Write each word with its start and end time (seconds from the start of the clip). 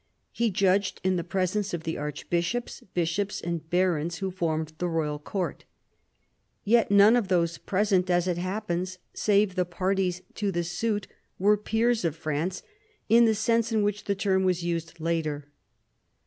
He 0.31 0.49
judged 0.49 0.99
in 1.03 1.15
the 1.15 1.23
presence 1.23 1.75
of 1.75 1.83
the 1.83 1.95
archbishops, 1.95 2.81
bishops, 2.95 3.39
and 3.39 3.69
barons 3.69 4.17
who 4.17 4.31
formed 4.31 4.73
the 4.79 4.87
royal 4.87 5.19
court. 5.19 5.63
Yet 6.63 6.89
none 6.89 7.15
of 7.15 7.27
those 7.27 7.59
present, 7.59 8.09
as 8.09 8.27
it 8.27 8.39
happens, 8.39 8.97
save 9.13 9.53
the 9.53 9.63
parties 9.63 10.23
to 10.33 10.51
the 10.51 10.63
suit, 10.63 11.05
were 11.37 11.55
peers 11.55 12.03
of 12.03 12.15
France 12.15 12.63
in 13.09 13.25
the 13.25 13.35
sense 13.35 13.71
in 13.71 13.83
which 13.83 14.05
the 14.05 14.15
term 14.15 14.43
was 14.43 14.63
used 14.63 14.99
later. 14.99 15.51